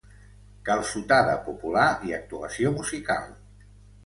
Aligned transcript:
Calçotada 0.69 1.35
popular 1.49 1.85
i 2.09 2.17
actuació 2.21 2.73
musical 2.79 3.31